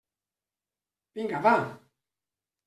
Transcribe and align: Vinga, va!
Vinga, 1.19 1.43
va! 1.49 1.53